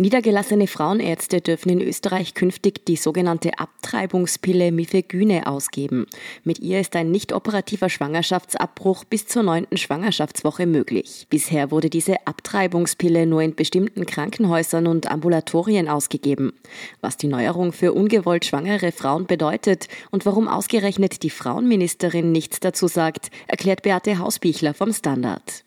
Niedergelassene 0.00 0.66
Frauenärzte 0.66 1.42
dürfen 1.42 1.68
in 1.68 1.82
Österreich 1.82 2.32
künftig 2.32 2.86
die 2.86 2.96
sogenannte 2.96 3.58
Abtreibungspille 3.58 4.72
Mifegyne 4.72 5.46
ausgeben. 5.46 6.06
Mit 6.42 6.58
ihr 6.60 6.80
ist 6.80 6.96
ein 6.96 7.10
nicht 7.10 7.34
operativer 7.34 7.90
Schwangerschaftsabbruch 7.90 9.04
bis 9.04 9.26
zur 9.26 9.42
neunten 9.42 9.76
Schwangerschaftswoche 9.76 10.64
möglich. 10.64 11.26
Bisher 11.28 11.70
wurde 11.70 11.90
diese 11.90 12.26
Abtreibungspille 12.26 13.26
nur 13.26 13.42
in 13.42 13.54
bestimmten 13.54 14.06
Krankenhäusern 14.06 14.86
und 14.86 15.10
Ambulatorien 15.10 15.86
ausgegeben. 15.86 16.54
Was 17.02 17.18
die 17.18 17.28
Neuerung 17.28 17.74
für 17.74 17.92
ungewollt 17.92 18.46
schwangere 18.46 18.92
Frauen 18.92 19.26
bedeutet 19.26 19.88
und 20.10 20.24
warum 20.24 20.48
ausgerechnet 20.48 21.22
die 21.22 21.28
Frauenministerin 21.28 22.32
nichts 22.32 22.58
dazu 22.58 22.88
sagt, 22.88 23.30
erklärt 23.48 23.82
Beate 23.82 24.16
Hausbichler 24.16 24.72
vom 24.72 24.94
Standard. 24.94 25.62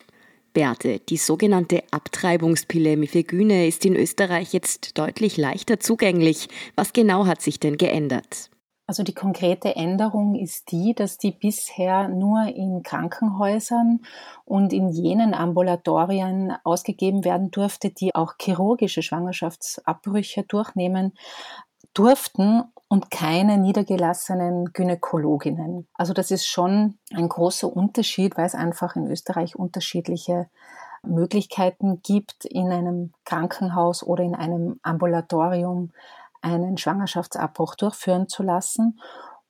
Beate, 0.54 1.00
die 1.00 1.18
sogenannte 1.18 1.82
Abtreibungspille 1.90 2.96
Mifegyne 2.96 3.66
ist 3.66 3.84
in 3.84 3.96
Österreich 3.96 4.54
jetzt 4.54 4.96
deutlich 4.96 5.36
leichter 5.36 5.80
zugänglich. 5.80 6.48
Was 6.76 6.94
genau 6.94 7.26
hat 7.26 7.42
sich 7.42 7.60
denn 7.60 7.76
geändert? 7.76 8.50
Also 8.86 9.02
die 9.02 9.14
konkrete 9.14 9.76
Änderung 9.76 10.34
ist 10.34 10.70
die, 10.70 10.94
dass 10.94 11.16
die 11.16 11.32
bisher 11.32 12.08
nur 12.08 12.44
in 12.54 12.82
Krankenhäusern 12.82 14.00
und 14.44 14.72
in 14.72 14.90
jenen 14.90 15.32
Ambulatorien 15.32 16.54
ausgegeben 16.64 17.24
werden 17.24 17.50
durfte, 17.50 17.90
die 17.90 18.14
auch 18.14 18.34
chirurgische 18.40 19.02
Schwangerschaftsabbrüche 19.02 20.42
durchnehmen 20.42 21.14
durften 21.94 22.64
und 22.88 23.10
keine 23.10 23.58
niedergelassenen 23.58 24.72
Gynäkologinnen. 24.72 25.88
Also 25.94 26.12
das 26.12 26.30
ist 26.30 26.46
schon 26.46 26.98
ein 27.12 27.28
großer 27.28 27.74
Unterschied, 27.74 28.36
weil 28.36 28.46
es 28.46 28.54
einfach 28.54 28.96
in 28.96 29.10
Österreich 29.10 29.56
unterschiedliche 29.56 30.48
Möglichkeiten 31.02 32.02
gibt, 32.02 32.44
in 32.44 32.70
einem 32.70 33.12
Krankenhaus 33.24 34.02
oder 34.02 34.24
in 34.24 34.34
einem 34.34 34.78
Ambulatorium 34.82 35.92
einen 36.40 36.76
Schwangerschaftsabbruch 36.76 37.74
durchführen 37.74 38.28
zu 38.28 38.42
lassen. 38.42 39.00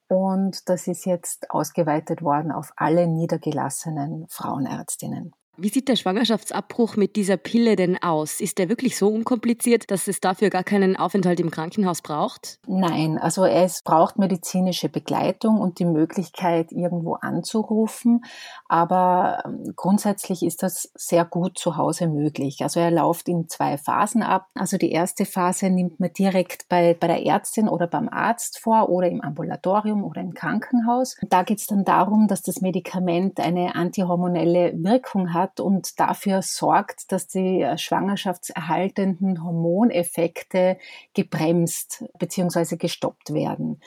Und 0.07 0.69
das 0.69 0.87
ist 0.87 1.05
jetzt 1.05 1.49
ausgeweitet 1.51 2.21
worden 2.21 2.51
auf 2.51 2.71
alle 2.75 3.07
niedergelassenen 3.07 4.27
Frauenärztinnen. 4.29 5.33
Wie 5.57 5.69
sieht 5.69 5.87
der 5.87 5.95
Schwangerschaftsabbruch 5.95 6.97
mit 6.97 7.15
dieser 7.15 7.37
Pille 7.37 7.77
denn 7.77 8.01
aus? 8.01 8.41
Ist 8.41 8.57
der 8.57 8.67
wirklich 8.67 8.97
so 8.97 9.07
unkompliziert, 9.07 9.89
dass 9.89 10.09
es 10.09 10.19
dafür 10.19 10.49
gar 10.49 10.63
keinen 10.63 10.97
Aufenthalt 10.97 11.39
im 11.39 11.49
Krankenhaus 11.49 12.01
braucht? 12.01 12.59
Nein, 12.67 13.17
also 13.17 13.45
es 13.45 13.81
braucht 13.81 14.19
medizinische 14.19 14.89
Begleitung 14.89 15.61
und 15.61 15.79
die 15.79 15.85
Möglichkeit, 15.85 16.73
irgendwo 16.73 17.13
anzurufen. 17.13 18.25
Aber 18.67 19.43
ähm, 19.45 19.73
grundsätzlich 19.77 20.43
ist 20.43 20.61
das 20.61 20.91
sehr 20.93 21.23
gut 21.23 21.57
zu 21.57 21.77
Hause 21.77 22.07
möglich. 22.07 22.61
Also 22.61 22.81
er 22.81 22.91
läuft 22.91 23.29
in 23.29 23.47
zwei 23.47 23.77
Phasen 23.77 24.23
ab. 24.23 24.47
Also 24.55 24.77
die 24.77 24.91
erste 24.91 25.25
Phase 25.25 25.69
nimmt 25.69 26.01
man 26.01 26.11
direkt 26.11 26.67
bei, 26.67 26.97
bei 26.99 27.07
der 27.07 27.25
Ärztin 27.25 27.69
oder 27.69 27.87
beim 27.87 28.09
Arzt 28.09 28.59
vor 28.59 28.89
oder 28.89 29.07
im 29.07 29.21
Ambulatorium 29.21 30.03
oder 30.03 30.19
im 30.19 30.33
Krankenhaus. 30.33 31.15
Da 31.29 31.43
geht 31.43 31.59
es 31.59 31.67
dann 31.67 31.85
darum, 31.85 32.27
dass 32.27 32.41
das 32.41 32.59
Medikament 32.59 33.39
eine 33.39 33.75
antihormonelle 33.75 34.73
Wirkung 34.83 35.33
hat 35.33 35.44
hat 35.45 35.59
und 35.59 35.99
dafür 35.99 36.41
sorgt, 36.41 37.11
dass 37.11 37.27
die 37.27 37.61
äh, 37.61 37.77
schwangerschaftserhaltenden 37.77 39.43
Hormoneffekte 39.43 40.77
gebremst 41.13 42.03
bzw. 42.17 42.77
gestoppt 42.77 43.33
werden. 43.33 43.79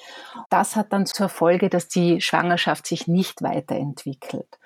Das 0.51 0.77
hat 0.77 0.93
dann 0.93 1.07
zur 1.07 1.29
Folge, 1.29 1.69
dass 1.69 1.89
die 1.89 2.21
Schwangerschaft 2.21 2.87
sich 2.87 3.09
nicht 3.09 3.43
weiterentwickelt. 3.43 4.59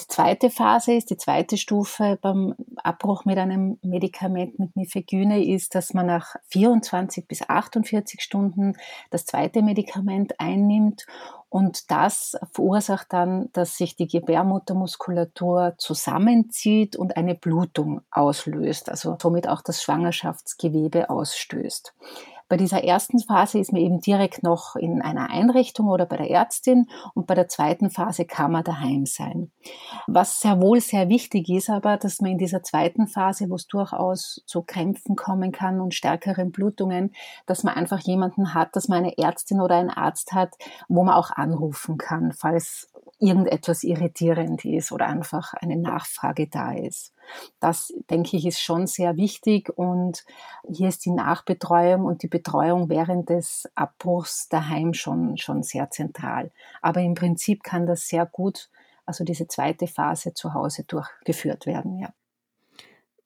Die 0.00 0.08
zweite 0.08 0.50
Phase 0.50 0.94
ist, 0.94 1.10
die 1.10 1.16
zweite 1.16 1.56
Stufe 1.56 2.18
beim 2.20 2.54
Abbruch 2.76 3.24
mit 3.24 3.38
einem 3.38 3.78
Medikament 3.82 4.58
mit 4.58 4.74
Mifegyne 4.74 5.44
ist, 5.44 5.74
dass 5.74 5.92
man 5.92 6.06
nach 6.06 6.36
24 6.48 7.28
bis 7.28 7.48
48 7.48 8.22
Stunden 8.22 8.76
das 9.10 9.26
zweite 9.26 9.62
Medikament 9.62 10.40
einnimmt 10.40 11.06
und 11.50 11.90
das 11.90 12.36
verursacht 12.52 13.12
dann, 13.12 13.50
dass 13.52 13.76
sich 13.76 13.96
die 13.96 14.06
Gebärmuttermuskulatur 14.06 15.74
zusammenzieht 15.78 16.96
und 16.96 17.16
eine 17.16 17.34
Blutung 17.34 18.02
auslöst, 18.10 18.88
also 18.88 19.16
somit 19.20 19.48
auch 19.48 19.60
das 19.60 19.82
Schwangerschaftsgewebe 19.82 21.10
ausstößt. 21.10 21.92
Bei 22.50 22.56
dieser 22.56 22.82
ersten 22.82 23.20
Phase 23.20 23.60
ist 23.60 23.72
man 23.72 23.80
eben 23.80 24.00
direkt 24.00 24.42
noch 24.42 24.74
in 24.74 25.02
einer 25.02 25.30
Einrichtung 25.30 25.86
oder 25.86 26.04
bei 26.04 26.16
der 26.16 26.30
Ärztin 26.30 26.88
und 27.14 27.28
bei 27.28 27.36
der 27.36 27.46
zweiten 27.46 27.90
Phase 27.90 28.24
kann 28.24 28.50
man 28.50 28.64
daheim 28.64 29.06
sein. 29.06 29.52
Was 30.08 30.40
sehr 30.40 30.60
wohl 30.60 30.80
sehr 30.80 31.08
wichtig 31.08 31.48
ist 31.48 31.70
aber, 31.70 31.96
dass 31.96 32.20
man 32.20 32.32
in 32.32 32.38
dieser 32.38 32.64
zweiten 32.64 33.06
Phase, 33.06 33.48
wo 33.50 33.54
es 33.54 33.68
durchaus 33.68 34.42
zu 34.46 34.62
Krämpfen 34.62 35.14
kommen 35.14 35.52
kann 35.52 35.80
und 35.80 35.94
stärkeren 35.94 36.50
Blutungen, 36.50 37.14
dass 37.46 37.62
man 37.62 37.74
einfach 37.74 38.00
jemanden 38.00 38.52
hat, 38.52 38.74
dass 38.74 38.88
man 38.88 39.04
eine 39.04 39.16
Ärztin 39.16 39.60
oder 39.60 39.76
einen 39.76 39.90
Arzt 39.90 40.32
hat, 40.32 40.56
wo 40.88 41.04
man 41.04 41.14
auch 41.14 41.30
anrufen 41.30 41.98
kann, 41.98 42.32
falls 42.32 42.89
irgendetwas 43.20 43.84
irritierend 43.84 44.64
ist 44.64 44.92
oder 44.92 45.06
einfach 45.06 45.52
eine 45.54 45.76
Nachfrage 45.76 46.48
da 46.48 46.72
ist. 46.72 47.12
Das, 47.60 47.92
denke 48.10 48.36
ich, 48.36 48.46
ist 48.46 48.60
schon 48.60 48.86
sehr 48.86 49.16
wichtig 49.16 49.70
und 49.76 50.24
hier 50.68 50.88
ist 50.88 51.04
die 51.04 51.12
Nachbetreuung 51.12 52.04
und 52.04 52.22
die 52.22 52.28
Betreuung 52.28 52.88
während 52.88 53.28
des 53.28 53.68
Abbruchs 53.74 54.48
daheim 54.48 54.94
schon, 54.94 55.36
schon 55.36 55.62
sehr 55.62 55.90
zentral. 55.90 56.50
Aber 56.82 57.00
im 57.00 57.14
Prinzip 57.14 57.62
kann 57.62 57.86
das 57.86 58.08
sehr 58.08 58.26
gut, 58.26 58.70
also 59.06 59.22
diese 59.24 59.46
zweite 59.46 59.86
Phase 59.86 60.34
zu 60.34 60.54
Hause 60.54 60.84
durchgeführt 60.84 61.66
werden, 61.66 61.98
ja. 61.98 62.12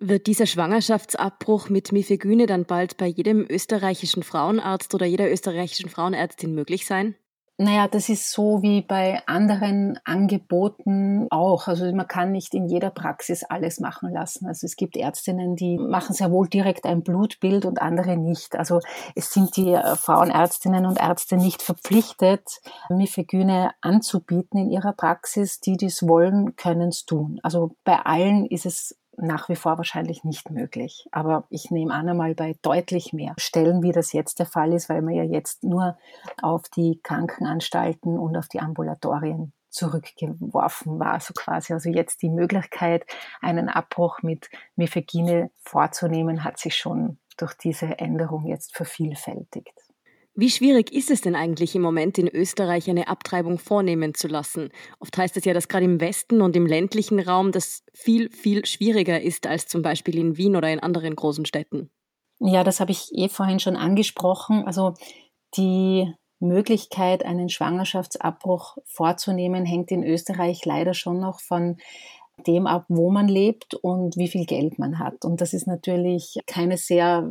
Wird 0.01 0.27
dieser 0.27 0.47
Schwangerschaftsabbruch 0.47 1.71
mit 1.71 1.93
Mifegyne 1.93 2.47
dann 2.47 2.67
bald 2.67 2.97
bei 2.97 3.07
jedem 3.07 3.47
österreichischen 3.49 4.23
Frauenarzt 4.23 4.93
oder 4.95 5.07
jeder 5.07 5.31
österreichischen 5.31 5.89
Frauenärztin 5.89 6.53
möglich 6.55 6.85
sein? 6.85 7.15
Naja, 7.57 7.87
das 7.87 8.09
ist 8.09 8.33
so 8.33 8.63
wie 8.63 8.83
bei 8.83 9.23
anderen 9.27 10.01
Angeboten 10.05 11.29
auch. 11.31 11.69
Also 11.69 11.85
man 11.95 12.09
kann 12.09 12.33
nicht 12.33 12.53
in 12.53 12.67
jeder 12.67 12.91
Praxis 12.91 13.45
alles 13.45 13.79
machen 13.79 14.13
lassen. 14.13 14.49
Also 14.49 14.67
es 14.67 14.75
gibt 14.75 14.97
Ärztinnen, 14.97 15.55
die 15.55 15.79
machen 15.79 16.15
sehr 16.15 16.33
wohl 16.33 16.49
direkt 16.49 16.85
ein 16.85 17.05
Blutbild 17.05 17.65
und 17.65 17.81
andere 17.81 18.17
nicht. 18.17 18.57
Also 18.57 18.81
es 19.15 19.31
sind 19.33 19.57
die 19.57 19.73
äh, 19.73 19.95
Frauenärztinnen 19.95 20.85
und 20.85 20.99
Ärzte 20.99 21.37
nicht 21.37 21.63
verpflichtet, 21.63 22.43
Mifegyne 22.89 23.71
anzubieten 23.81 24.59
in 24.59 24.71
ihrer 24.71 24.93
Praxis. 24.93 25.61
Die, 25.61 25.77
die 25.77 25.87
es 25.87 26.09
wollen, 26.09 26.57
können 26.57 26.89
es 26.89 27.05
tun. 27.05 27.39
Also 27.45 27.77
bei 27.85 28.01
allen 28.01 28.47
ist 28.47 28.67
es 28.67 28.99
nach 29.17 29.49
wie 29.49 29.57
vor 29.57 29.79
wahrscheinlich 29.79 30.25
nicht 30.25 30.51
möglich. 30.51 31.07
Aber 31.13 31.45
ich 31.51 31.71
nehme 31.71 31.95
an 31.95 32.09
einmal 32.09 32.35
bei 32.35 32.57
deutlich 32.63 33.13
mehr 33.13 33.35
Stellen, 33.39 33.83
wie 33.83 33.93
das 33.93 34.13
jetzt 34.13 34.39
der 34.39 34.47
Fall 34.47 34.73
ist, 34.73 34.89
weil 34.89 35.03
man 35.03 35.15
ja 35.15 35.25
jetzt 35.25 35.65
nur 35.65 35.97
auf 36.43 36.63
die 36.69 37.01
Krankenanstalten 37.03 38.19
und 38.19 38.37
auf 38.37 38.49
die 38.49 38.61
Ambulatorien 38.61 39.53
zurückgeworfen 39.71 40.99
war, 41.01 41.21
so 41.21 41.35
quasi. 41.35 41.73
Also 41.73 41.91
jetzt 41.91 42.23
die 42.23 42.31
Möglichkeit, 42.31 43.05
einen 43.41 43.69
Abbruch 43.69 44.23
mit 44.23 44.49
Mifegyne 44.77 45.51
vorzunehmen, 45.63 46.45
hat 46.45 46.59
sich 46.59 46.77
schon 46.77 47.19
durch 47.37 47.55
diese 47.55 47.99
Änderung 47.99 48.47
jetzt 48.47 48.77
vervielfältigt. 48.77 49.73
Wie 50.37 50.51
schwierig 50.51 50.93
ist 50.93 51.13
es 51.13 51.21
denn 51.21 51.37
eigentlich 51.37 51.77
im 51.77 51.83
Moment 51.83 52.19
in 52.19 52.27
Österreich 52.27 52.91
eine 52.91 53.07
Abtreibung 53.07 53.59
vornehmen 53.59 54.15
zu 54.15 54.27
lassen? 54.27 54.71
Oft 54.99 55.17
heißt 55.17 55.37
es 55.37 55.45
ja, 55.45 55.55
dass 55.55 55.69
gerade 55.69 55.85
im 55.85 56.01
Westen 56.01 56.43
und 56.43 56.57
im 56.57 56.67
ländlichen 56.67 57.21
Raum 57.21 57.53
das 57.53 57.85
viel, 57.93 58.31
viel 58.31 58.67
schwieriger 58.67 59.21
ist 59.21 59.47
als 59.47 59.69
zum 59.69 59.83
Beispiel 59.83 60.19
in 60.19 60.37
Wien 60.37 60.57
oder 60.57 60.73
in 60.73 60.81
anderen 60.81 61.15
großen 61.15 61.47
Städten. 61.47 61.91
Ja, 62.41 62.65
das 62.65 62.81
habe 62.81 62.91
ich 62.91 63.11
eh 63.13 63.29
vorhin 63.29 63.61
schon 63.61 63.77
angesprochen. 63.77 64.65
Also 64.67 64.95
die 65.57 66.13
Möglichkeit, 66.41 67.25
einen 67.25 67.49
Schwangerschaftsabbruch 67.49 68.77
vorzunehmen, 68.87 69.65
hängt 69.65 69.93
in 69.93 70.03
Österreich 70.03 70.65
leider 70.65 70.95
schon 70.95 71.21
noch 71.21 71.41
von 71.41 71.77
dem 72.47 72.67
ab, 72.67 72.85
wo 72.89 73.11
man 73.11 73.29
lebt 73.29 73.75
und 73.75 74.17
wie 74.17 74.29
viel 74.29 74.45
Geld 74.45 74.79
man 74.79 74.99
hat. 74.99 75.25
Und 75.25 75.41
das 75.41 75.55
ist 75.55 75.67
natürlich 75.67 76.39
keine 76.47 76.77
sehr 76.77 77.29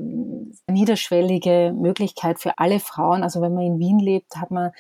niederschwellige 0.68 1.74
Möglichkeit 1.76 2.40
für 2.40 2.58
alle 2.58 2.80
Frauen. 2.80 3.24
Also 3.24 3.42
wenn 3.42 3.54
man 3.54 3.66
in 3.66 3.80
Wien 3.80 4.00
lebt, 4.00 4.38
hat 4.38 4.52
man 4.52 4.72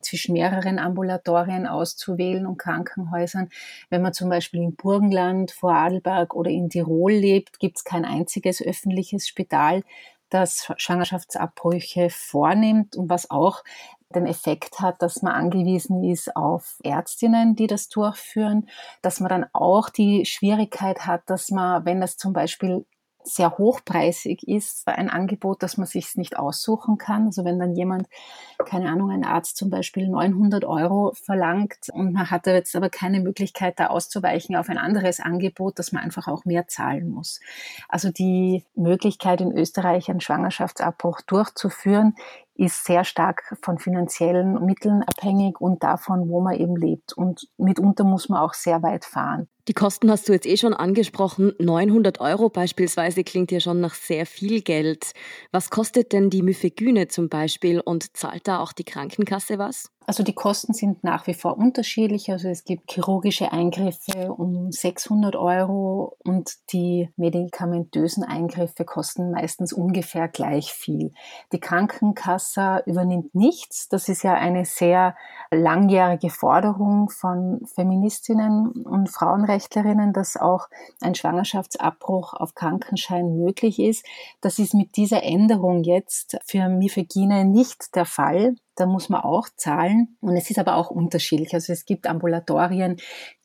zwischen 0.00 0.32
mehreren 0.32 0.78
Ambulatorien 0.78 1.66
auszuwählen 1.66 2.46
und 2.46 2.58
Krankenhäusern. 2.58 3.48
Wenn 3.88 4.02
man 4.02 4.12
zum 4.12 4.28
Beispiel 4.28 4.62
im 4.62 4.74
Burgenland, 4.74 5.52
Vorarlberg 5.52 6.34
oder 6.34 6.50
in 6.50 6.68
Tirol 6.68 7.12
lebt, 7.12 7.58
gibt 7.60 7.78
es 7.78 7.84
kein 7.84 8.04
einziges 8.04 8.60
öffentliches 8.60 9.26
Spital, 9.26 9.82
das 10.28 10.72
Schwangerschaftsabbrüche 10.76 12.08
vornimmt 12.10 12.96
und 12.96 13.10
was 13.10 13.30
auch 13.30 13.62
den 14.12 14.26
Effekt 14.26 14.80
hat, 14.80 15.02
dass 15.02 15.22
man 15.22 15.34
angewiesen 15.34 16.04
ist 16.04 16.36
auf 16.36 16.78
Ärztinnen, 16.82 17.56
die 17.56 17.66
das 17.66 17.88
durchführen, 17.88 18.68
dass 19.02 19.20
man 19.20 19.28
dann 19.28 19.46
auch 19.52 19.88
die 19.90 20.24
Schwierigkeit 20.24 21.06
hat, 21.06 21.22
dass 21.26 21.50
man, 21.50 21.84
wenn 21.84 22.00
das 22.00 22.16
zum 22.16 22.32
Beispiel 22.32 22.84
sehr 23.24 23.56
hochpreisig 23.56 24.46
ist, 24.48 24.86
ein 24.88 25.08
Angebot, 25.08 25.62
dass 25.62 25.76
man 25.76 25.86
sich 25.86 26.16
nicht 26.16 26.36
aussuchen 26.38 26.98
kann. 26.98 27.26
Also 27.26 27.44
wenn 27.44 27.58
dann 27.58 27.74
jemand, 27.74 28.06
keine 28.64 28.90
Ahnung, 28.90 29.10
ein 29.10 29.24
Arzt 29.24 29.56
zum 29.56 29.70
Beispiel 29.70 30.08
900 30.08 30.64
Euro 30.64 31.12
verlangt 31.14 31.88
und 31.92 32.12
man 32.12 32.30
hat 32.30 32.46
jetzt 32.46 32.74
aber 32.76 32.90
keine 32.90 33.20
Möglichkeit, 33.20 33.78
da 33.78 33.88
auszuweichen 33.88 34.56
auf 34.56 34.68
ein 34.68 34.78
anderes 34.78 35.20
Angebot, 35.20 35.78
dass 35.78 35.92
man 35.92 36.02
einfach 36.02 36.28
auch 36.28 36.44
mehr 36.44 36.66
zahlen 36.68 37.08
muss. 37.08 37.40
Also 37.88 38.10
die 38.10 38.64
Möglichkeit 38.74 39.40
in 39.40 39.52
Österreich 39.52 40.10
einen 40.10 40.20
Schwangerschaftsabbruch 40.20 41.20
durchzuführen, 41.22 42.14
ist 42.62 42.84
sehr 42.84 43.02
stark 43.02 43.56
von 43.62 43.78
finanziellen 43.78 44.64
Mitteln 44.64 45.02
abhängig 45.02 45.60
und 45.60 45.82
davon, 45.82 46.28
wo 46.28 46.40
man 46.40 46.54
eben 46.54 46.76
lebt. 46.76 47.12
Und 47.12 47.48
mitunter 47.58 48.04
muss 48.04 48.28
man 48.28 48.40
auch 48.40 48.54
sehr 48.54 48.82
weit 48.82 49.04
fahren. 49.04 49.48
Die 49.68 49.74
Kosten 49.74 50.10
hast 50.10 50.28
du 50.28 50.32
jetzt 50.32 50.46
eh 50.46 50.56
schon 50.56 50.74
angesprochen. 50.74 51.52
900 51.60 52.20
Euro 52.20 52.48
beispielsweise 52.48 53.22
klingt 53.22 53.52
ja 53.52 53.60
schon 53.60 53.80
nach 53.80 53.94
sehr 53.94 54.26
viel 54.26 54.60
Geld. 54.60 55.12
Was 55.52 55.70
kostet 55.70 56.12
denn 56.12 56.30
die 56.30 56.42
Myphegyne 56.42 57.06
zum 57.06 57.28
Beispiel 57.28 57.78
und 57.78 58.16
zahlt 58.16 58.48
da 58.48 58.58
auch 58.58 58.72
die 58.72 58.82
Krankenkasse 58.82 59.58
was? 59.58 59.92
Also 60.06 60.22
die 60.22 60.34
Kosten 60.34 60.72
sind 60.72 61.04
nach 61.04 61.26
wie 61.26 61.34
vor 61.34 61.56
unterschiedlich. 61.56 62.30
Also 62.30 62.48
es 62.48 62.64
gibt 62.64 62.90
chirurgische 62.92 63.52
Eingriffe 63.52 64.32
um 64.32 64.72
600 64.72 65.36
Euro 65.36 66.16
und 66.24 66.50
die 66.72 67.08
medikamentösen 67.16 68.24
Eingriffe 68.24 68.84
kosten 68.84 69.30
meistens 69.30 69.72
ungefähr 69.72 70.28
gleich 70.28 70.72
viel. 70.72 71.12
Die 71.52 71.60
Krankenkasse 71.60 72.82
übernimmt 72.86 73.34
nichts. 73.34 73.88
Das 73.88 74.08
ist 74.08 74.22
ja 74.22 74.34
eine 74.34 74.64
sehr 74.64 75.14
langjährige 75.50 76.30
Forderung 76.30 77.08
von 77.08 77.60
Feministinnen 77.74 78.70
und 78.84 79.08
Frauenrechtlerinnen, 79.52 80.12
dass 80.12 80.36
auch 80.36 80.68
ein 81.00 81.14
Schwangerschaftsabbruch 81.14 82.34
auf 82.34 82.54
Krankenschein 82.54 83.36
möglich 83.36 83.78
ist. 83.78 84.06
Das 84.40 84.58
ist 84.58 84.74
mit 84.74 84.96
dieser 84.96 85.22
Änderung 85.22 85.84
jetzt 85.84 86.38
für 86.46 86.68
Mifegine 86.68 87.44
nicht 87.44 87.94
der 87.94 88.06
Fall 88.06 88.54
da 88.74 88.86
muss 88.86 89.08
man 89.08 89.22
auch 89.22 89.48
zahlen. 89.56 90.16
Und 90.20 90.36
es 90.36 90.50
ist 90.50 90.58
aber 90.58 90.76
auch 90.76 90.90
unterschiedlich. 90.90 91.54
Also 91.54 91.72
es 91.72 91.84
gibt 91.84 92.06
Ambulatorien, 92.06 92.96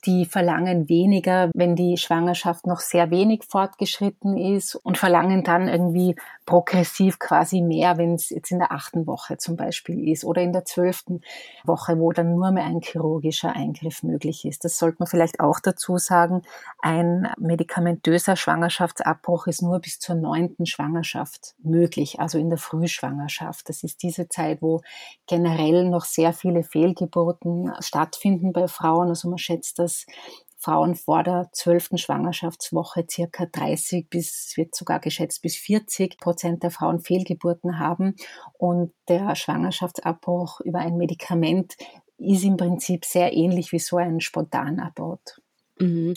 die 0.06 0.26
verlangen 0.26 0.88
weniger, 0.88 1.50
wenn 1.54 1.76
die 1.76 1.98
Schwangerschaft 1.98 2.66
noch 2.66 2.80
sehr 2.80 3.12
wenig 3.12 3.44
fortgeschritten 3.44 4.38
ist 4.38 4.76
und 4.76 4.98
verlangen 4.98 5.44
dann 5.44 5.68
irgendwie 5.68 6.16
progressiv 6.46 7.20
quasi 7.20 7.62
mehr, 7.62 7.98
wenn 7.98 8.14
es 8.14 8.30
jetzt 8.30 8.52
in 8.52 8.60
der 8.60 8.72
achten 8.72 9.06
Woche 9.06 9.38
zum 9.38 9.58
Beispiel 9.58 10.08
ist 10.08 10.24
oder 10.24 10.42
in 10.42 10.54
der 10.54 10.64
zwölften 10.66 11.22
Woche, 11.66 12.00
wo 12.00 12.14
dann 12.14 12.36
nur 12.36 12.52
mehr 12.52 12.64
ein 12.64 12.82
chirurgischer 12.82 13.54
Eingriff 13.54 14.04
möglich 14.04 14.46
ist. 14.46 14.64
Das 14.64 14.78
sollte 14.78 14.98
man 15.00 15.08
vielleicht 15.08 15.42
auch 15.42 15.60
dazu 15.60 15.98
sagen. 15.98 16.44
Ein 16.80 17.28
medikamentöser 17.38 18.38
Schwangerschaftsabbruch 18.38 19.48
ist 19.48 19.62
nur 19.62 19.80
bis 19.80 20.00
zur 20.00 20.16
neunten 20.16 20.66
Schwangerschaft 20.66 21.56
möglich, 21.62 22.20
also 22.20 22.38
in 22.38 22.50
der 22.50 22.60
Frühschwangerschaft. 22.60 23.68
Das 23.68 23.84
ist 23.84 24.04
diese 24.04 24.30
Zeit, 24.30 24.62
wo 24.62 24.82
generell 25.28 25.90
noch 25.90 26.06
sehr 26.06 26.34
viele 26.34 26.64
Fehlgeburten 26.64 27.72
stattfinden 27.80 28.54
bei 28.54 28.68
Frauen. 28.68 29.10
Also 29.10 29.30
man 29.30 29.38
schätzt, 29.38 29.80
dass 29.80 30.06
Frauen 30.58 30.96
vor 30.96 31.24
der 31.24 31.50
zwölften 31.52 31.98
Schwangerschaftswoche 31.98 33.06
circa 33.10 33.46
30 33.46 34.10
bis, 34.10 34.54
wird 34.56 34.76
sogar 34.76 35.00
geschätzt, 35.00 35.42
bis 35.42 35.56
40 35.56 36.18
Prozent 36.18 36.64
der 36.64 36.72
Frauen 36.72 37.00
Fehlgeburten 37.00 37.80
haben. 37.80 38.16
Und 38.58 38.94
der 39.08 39.36
Schwangerschaftsabbruch 39.36 40.60
über 40.62 40.80
ein 40.80 40.98
Medikament 40.98 41.76
ist 42.18 42.44
im 42.44 42.58
Prinzip 42.58 43.06
sehr 43.06 43.34
ähnlich 43.34 43.72
wie 43.72 43.80
so 43.80 43.98
ein 43.98 44.20
Spontanabort. 44.20 45.40
Mhm. 45.80 46.16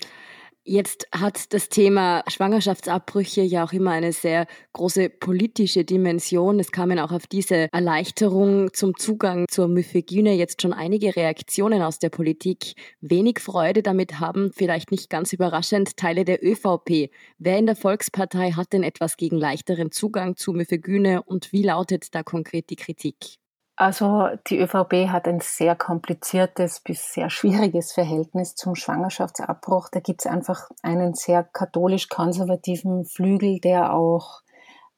Jetzt 0.63 1.09
hat 1.11 1.55
das 1.55 1.71
Thema 1.71 2.23
Schwangerschaftsabbrüche 2.29 3.41
ja 3.41 3.65
auch 3.65 3.73
immer 3.73 3.93
eine 3.93 4.13
sehr 4.13 4.47
große 4.75 5.09
politische 5.09 5.87
Dimension. 5.87 6.61
Es 6.61 6.71
kamen 6.71 6.99
auch 6.99 7.13
auf 7.13 7.27
diese 7.27 7.69
Erleichterung 7.73 8.71
zum 8.75 8.95
Zugang 8.99 9.47
zur 9.49 9.69
Myphegyne 9.69 10.35
jetzt 10.35 10.61
schon 10.61 10.75
einige 10.75 11.17
Reaktionen 11.17 11.81
aus 11.81 11.99
der 11.99 12.11
Politik. 12.11 12.75
Wenig 13.01 13.39
Freude 13.39 13.83
damit 13.83 14.21
haben, 14.21 14.53
vielleicht 14.53 14.91
nicht 14.91 15.09
ganz 15.09 15.33
überraschend, 15.33 15.97
Teile 15.97 16.27
der 16.27 16.45
ÖVP. 16.45 17.11
Wer 17.39 17.59
in 17.59 17.65
der 17.65 17.77
Volkspartei 17.77 18.53
hat 18.53 18.75
denn 18.75 18.83
etwas 18.83 19.17
gegen 19.17 19.39
leichteren 19.39 19.91
Zugang 19.91 20.37
zu 20.37 20.53
Myphegyne 20.53 21.23
und 21.23 21.53
wie 21.53 21.63
lautet 21.63 22.15
da 22.15 22.23
konkret 22.23 22.69
die 22.69 22.77
Kritik? 22.77 23.39
Also 23.77 24.29
die 24.49 24.59
ÖVP 24.59 25.09
hat 25.09 25.27
ein 25.27 25.41
sehr 25.41 25.75
kompliziertes 25.75 26.81
bis 26.81 27.15
sehr 27.15 27.31
schwieriges 27.31 27.93
Verhältnis 27.93 28.55
zum 28.55 28.75
Schwangerschaftsabbruch. 28.75 29.89
Da 29.91 30.01
gibt 30.01 30.21
es 30.21 30.27
einfach 30.27 30.69
einen 30.83 31.15
sehr 31.15 31.45
katholisch-konservativen 31.45 33.07
Flügel, 33.07 33.59
der 33.61 33.95
auch 33.95 34.43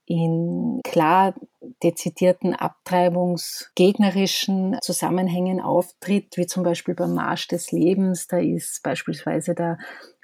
in 0.04 0.80
klar 0.82 1.34
dezidierten 1.82 2.54
abtreibungsgegnerischen 2.54 4.76
Zusammenhängen 4.82 5.60
auftritt, 5.60 6.36
wie 6.36 6.46
zum 6.46 6.62
Beispiel 6.64 6.94
beim 6.94 7.14
Marsch 7.14 7.48
des 7.48 7.72
Lebens. 7.72 8.26
Da 8.26 8.36
ist 8.38 8.82
beispielsweise 8.82 9.54
der 9.54 9.78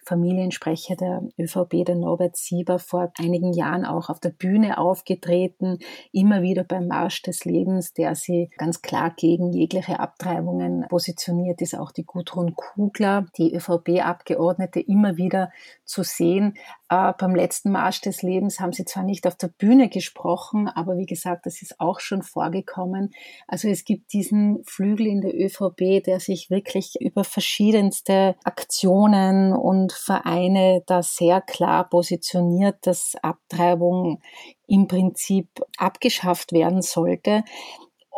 Familiensprecher 0.08 0.96
der 0.96 1.22
ÖVP, 1.38 1.84
der 1.84 1.94
Norbert 1.94 2.36
Sieber, 2.36 2.78
vor 2.78 3.12
einigen 3.18 3.52
Jahren 3.52 3.84
auch 3.84 4.08
auf 4.08 4.20
der 4.20 4.30
Bühne 4.30 4.78
aufgetreten, 4.78 5.78
immer 6.12 6.40
wieder 6.40 6.64
beim 6.64 6.88
Marsch 6.88 7.20
des 7.22 7.44
Lebens, 7.44 7.92
der 7.92 8.14
sie 8.14 8.50
ganz 8.56 8.80
klar 8.80 9.12
gegen 9.14 9.52
jegliche 9.52 10.00
Abtreibungen 10.00 10.86
positioniert, 10.88 11.60
ist 11.60 11.78
auch 11.78 11.92
die 11.92 12.06
Gudrun 12.06 12.56
Kugler, 12.56 13.26
die 13.36 13.54
ÖVP-Abgeordnete, 13.54 14.80
immer 14.80 15.18
wieder 15.18 15.50
zu 15.84 16.02
sehen. 16.02 16.54
Äh, 16.90 17.12
beim 17.18 17.34
letzten 17.34 17.70
Marsch 17.70 18.00
des 18.00 18.22
Lebens 18.22 18.60
haben 18.60 18.72
sie 18.72 18.86
zwar 18.86 19.02
nicht 19.02 19.26
auf 19.26 19.36
der 19.36 19.48
Bühne 19.48 19.90
gesprochen, 19.90 20.68
aber 20.68 20.96
wie 20.96 21.04
gesagt, 21.04 21.44
das 21.44 21.60
ist 21.60 21.80
auch 21.80 22.00
schon 22.00 22.22
vorgekommen. 22.22 23.10
Also 23.46 23.68
es 23.68 23.84
gibt 23.84 24.12
diesen 24.14 24.64
Flügel 24.64 25.06
in 25.06 25.20
der 25.20 25.34
ÖVP, 25.34 26.02
der 26.04 26.18
sich 26.20 26.48
wirklich 26.48 26.94
über 27.00 27.24
verschiedenste 27.24 28.36
Aktionen 28.42 29.52
und 29.52 29.92
Vereine 29.92 30.82
da 30.86 31.02
sehr 31.02 31.42
klar 31.42 31.88
positioniert, 31.88 32.76
dass 32.82 33.16
Abtreibung 33.22 34.22
im 34.66 34.86
Prinzip 34.86 35.48
abgeschafft 35.76 36.52
werden 36.52 36.80
sollte. 36.80 37.44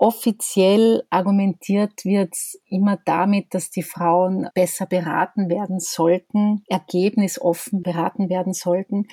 Offiziell 0.02 1.02
argumentiert 1.11 2.06
wird 2.06 2.35
immer 2.64 2.99
damit, 3.05 3.52
dass 3.52 3.70
die 3.70 3.82
Frauen 3.82 4.49
besser 4.55 4.87
beraten 4.87 5.50
werden 5.50 5.79
sollten, 5.79 6.64
ergebnisoffen 6.69 7.82
beraten 7.82 8.31
werden 8.31 8.55
sollten, 8.55 9.08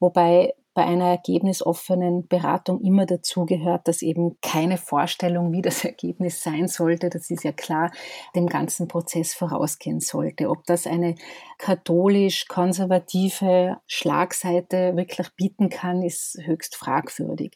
wobei 0.00 0.54
bei 0.74 0.84
einer 0.84 1.10
ergebnisoffenen 1.10 2.26
Beratung 2.26 2.80
immer 2.80 3.06
dazugehört, 3.06 3.86
dass 3.86 4.02
eben 4.02 4.36
keine 4.40 4.78
Vorstellung, 4.78 5.52
wie 5.52 5.62
das 5.62 5.84
Ergebnis 5.84 6.42
sein 6.42 6.66
sollte, 6.66 7.08
das 7.08 7.30
ist 7.30 7.44
ja 7.44 7.52
klar, 7.52 7.92
dem 8.34 8.48
ganzen 8.48 8.88
Prozess 8.88 9.34
vorausgehen 9.34 10.00
sollte. 10.00 10.50
Ob 10.50 10.64
das 10.64 10.88
eine 10.88 11.14
katholisch-konservative 11.58 13.76
Schlagseite 13.86 14.96
wirklich 14.96 15.28
bieten 15.36 15.68
kann, 15.68 16.02
ist 16.02 16.36
höchst 16.42 16.74
fragwürdig. 16.74 17.54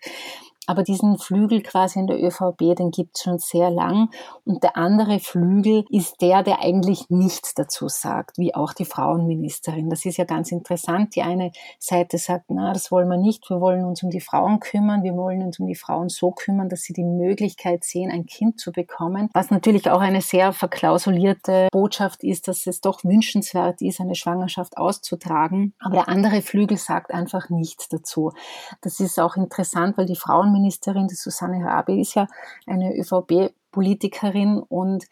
Aber 0.66 0.82
diesen 0.82 1.18
Flügel 1.18 1.62
quasi 1.62 1.98
in 1.98 2.06
der 2.06 2.22
ÖVP, 2.22 2.76
den 2.76 2.90
gibt 2.90 3.16
es 3.16 3.22
schon 3.22 3.38
sehr 3.38 3.70
lang. 3.70 4.10
Und 4.44 4.62
der 4.62 4.76
andere 4.76 5.20
Flügel 5.20 5.84
ist 5.90 6.20
der, 6.20 6.42
der 6.42 6.60
eigentlich 6.60 7.08
nichts 7.08 7.54
dazu 7.54 7.88
sagt, 7.88 8.38
wie 8.38 8.54
auch 8.54 8.72
die 8.72 8.84
Frauenministerin. 8.84 9.88
Das 9.90 10.04
ist 10.04 10.16
ja 10.16 10.24
ganz 10.24 10.50
interessant. 10.50 11.14
Die 11.14 11.22
eine 11.22 11.52
Seite 11.78 12.18
sagt, 12.18 12.46
na, 12.48 12.72
das 12.72 12.90
wollen 12.90 13.08
wir 13.08 13.16
nicht. 13.16 13.48
Wir 13.48 13.60
wollen 13.60 13.84
uns 13.84 14.02
um 14.02 14.10
die 14.10 14.20
Frauen 14.20 14.60
kümmern. 14.60 15.02
Wir 15.02 15.14
wollen 15.14 15.42
uns 15.42 15.60
um 15.60 15.66
die 15.66 15.74
Frauen 15.74 16.08
so 16.08 16.32
kümmern, 16.32 16.68
dass 16.68 16.82
sie 16.82 16.92
die 16.92 17.04
Möglichkeit 17.04 17.84
sehen, 17.84 18.10
ein 18.10 18.26
Kind 18.26 18.58
zu 18.58 18.72
bekommen. 18.72 19.30
Was 19.32 19.50
natürlich 19.50 19.88
auch 19.90 20.00
eine 20.00 20.20
sehr 20.20 20.52
verklausulierte 20.52 21.68
Botschaft 21.70 22.24
ist, 22.24 22.48
dass 22.48 22.66
es 22.66 22.80
doch 22.80 23.04
wünschenswert 23.04 23.82
ist, 23.82 24.00
eine 24.00 24.14
Schwangerschaft 24.14 24.76
auszutragen. 24.76 25.74
Aber 25.78 25.94
der 25.94 26.08
andere 26.08 26.42
Flügel 26.42 26.76
sagt 26.76 27.12
einfach 27.12 27.50
nichts 27.50 27.88
dazu. 27.88 28.32
Das 28.80 29.00
ist 29.00 29.20
auch 29.20 29.36
interessant, 29.36 29.96
weil 29.96 30.06
die 30.06 30.16
Frauen 30.16 30.55
Frauenministerin, 30.56 31.08
die 31.08 31.14
Susanne 31.14 31.64
Rabe, 31.64 31.98
ist 31.98 32.14
ja 32.14 32.26
eine 32.66 32.94
ÖVP-Politikerin 32.96 34.58
und 34.58 35.04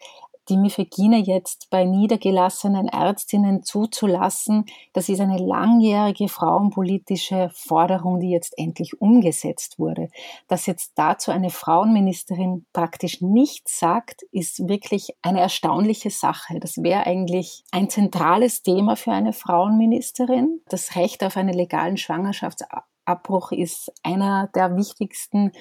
die 0.49 0.57
Mifegine 0.57 1.17
jetzt 1.17 1.71
bei 1.71 1.85
niedergelassenen 1.85 2.87
Ärztinnen 2.87 3.63
zuzulassen, 3.63 4.65
das 4.93 5.09
ist 5.09 5.19
eine 5.19 5.39
langjährige 5.39 6.27
frauenpolitische 6.27 7.49
Forderung, 7.51 8.19
die 8.19 8.29
jetzt 8.29 8.53
endlich 8.57 9.01
umgesetzt 9.01 9.79
wurde. 9.79 10.09
Dass 10.47 10.67
jetzt 10.67 10.91
dazu 10.95 11.31
eine 11.31 11.49
Frauenministerin 11.49 12.65
praktisch 12.73 13.21
nichts 13.21 13.79
sagt, 13.79 14.21
ist 14.31 14.67
wirklich 14.67 15.15
eine 15.23 15.39
erstaunliche 15.39 16.11
Sache. 16.11 16.59
Das 16.59 16.77
wäre 16.77 17.07
eigentlich 17.07 17.63
ein 17.71 17.89
zentrales 17.89 18.61
Thema 18.61 18.95
für 18.95 19.13
eine 19.13 19.33
Frauenministerin, 19.33 20.61
das 20.69 20.95
Recht 20.95 21.23
auf 21.23 21.37
einen 21.37 21.55
legalen 21.55 21.97
Schwangerschaftsabbruch 21.97 22.94
Schwangerschaftsabbruch 23.05 23.51
ist 23.51 23.91
einer 24.03 24.49
der 24.55 24.75
wichtigsten 24.75 25.51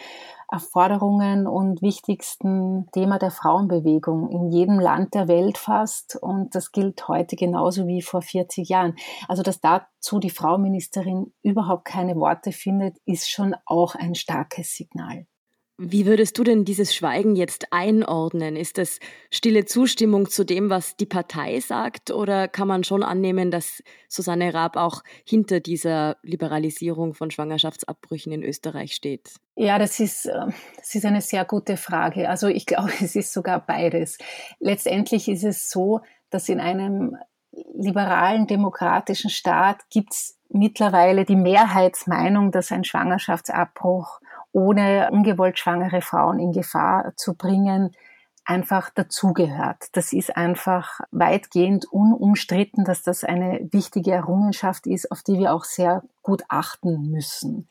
Erforderungen 0.51 1.47
und 1.47 1.83
wichtigsten 1.83 2.87
Thema 2.93 3.19
der 3.19 3.31
Frauenbewegung 3.31 4.31
in 4.31 4.51
jedem 4.51 4.79
Land 4.79 5.15
der 5.15 5.29
Welt 5.29 5.59
fast. 5.59 6.17
Und 6.21 6.55
das 6.55 6.73
gilt 6.73 7.09
heute 7.09 7.37
genauso 7.37 7.87
wie 7.87 8.03
vor 8.03 8.23
40 8.23 8.69
Jahren. 8.69 8.97
Also, 9.29 9.43
dass 9.43 9.61
dazu 9.61 10.19
die 10.19 10.31
Frauenministerin 10.31 11.33
überhaupt 11.43 11.85
keine 11.85 12.17
Worte 12.17 12.53
findet, 12.53 12.97
ist 13.05 13.31
schon 13.31 13.55
auch 13.67 13.95
ein 13.95 14.15
starkes 14.15 14.75
Signal. 14.75 15.27
Wie 15.77 16.07
würdest 16.07 16.39
du 16.39 16.45
denn 16.45 16.65
dieses 16.65 16.95
Schweigen 16.95 17.35
jetzt 17.35 17.73
einordnen? 17.73 18.55
Ist 18.55 18.79
das 18.79 19.01
stille 19.33 19.65
Zustimmung 19.65 20.31
zu 20.31 20.45
dem, 20.45 20.71
was 20.71 20.97
die 20.97 21.07
Partei 21.07 21.59
sagt, 21.59 22.13
oder 22.13 22.47
kann 22.47 22.69
man 22.69 22.85
schon 22.85 23.03
annehmen, 23.03 23.51
dass 23.51 23.83
Susanne 24.09 24.55
Raab 24.55 24.77
auch 24.77 25.03
hinter 25.25 25.59
dieser 25.59 26.17
Liberalisierung 26.23 27.15
von 27.15 27.33
Schwangerschaftsabbrüchen 27.33 28.31
in 28.31 28.45
Österreich 28.45 28.95
steht? 28.95 29.35
Ja, 29.57 29.81
das 29.81 29.99
ist, 29.99 30.27
äh, 30.27 30.47
das 30.77 30.95
ist 30.95 31.07
eine 31.07 31.21
sehr 31.21 31.45
gute 31.45 31.77
Frage. 31.77 32.29
Also 32.29 32.47
ich 32.47 32.67
glaube, 32.67 32.93
es 33.03 33.17
ist 33.17 33.33
sogar 33.33 33.59
beides. 33.59 34.19
Letztendlich 34.61 35.29
ist 35.29 35.43
es 35.43 35.71
so, 35.71 36.03
dass 36.31 36.49
in 36.49 36.61
einem 36.61 37.17
liberalen 37.75 38.47
demokratischen 38.47 39.31
Staat 39.31 39.89
gibt 39.91 40.13
es 40.13 40.39
mittlerweile 40.49 41.25
die 41.25 41.37
Mehrheitsmeinung, 41.37 42.53
dass 42.53 42.71
ein 42.71 42.85
Schwangerschaftsabbruch 42.85 44.21
ohne 44.55 45.11
ungewollt 45.11 45.59
schwangere 45.59 46.01
Frauen 46.01 46.39
in 46.39 46.53
Gefahr 46.53 47.13
zu 47.17 47.35
bringen, 47.35 47.91
einfach 48.45 48.91
dazugehört. 48.91 49.89
Das 49.93 50.13
ist 50.13 50.37
einfach 50.37 51.01
weitgehend 51.11 51.87
unumstritten, 51.91 52.85
dass 52.85 53.03
das 53.03 53.25
eine 53.25 53.69
wichtige 53.73 54.13
Errungenschaft 54.13 54.87
ist, 54.87 55.11
auf 55.11 55.23
die 55.23 55.39
wir 55.39 55.53
auch 55.53 55.65
sehr 55.65 56.03
gut 56.25 56.43
achten 56.49 57.11
müssen. 57.11 57.69